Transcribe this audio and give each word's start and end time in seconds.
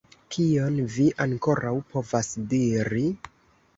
Kion 0.35 0.79
vi 0.95 1.05
ankoraŭ 1.27 1.75
povas 1.93 2.33
diri? 2.55 3.05